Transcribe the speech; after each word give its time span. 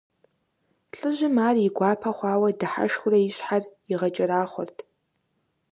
ЛӀыжьым 0.97 1.35
ар 1.47 1.55
и 1.65 1.69
гуапэ 1.75 2.09
хъуауэ 2.17 2.49
дыхьэшхыурэ 2.59 3.19
и 3.27 3.29
щхьэр 3.35 3.63
игъэкӀэрахъуэрт. 3.91 4.77